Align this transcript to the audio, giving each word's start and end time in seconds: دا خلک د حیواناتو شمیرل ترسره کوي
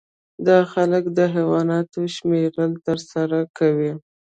دا 0.47 0.59
خلک 0.73 1.03
د 1.17 1.19
حیواناتو 1.35 1.99
شمیرل 2.15 2.71
ترسره 2.85 3.39
کوي 3.57 3.91